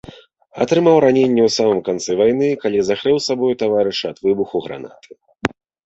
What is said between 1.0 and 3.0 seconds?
раненні ў самым канцы вайны, калі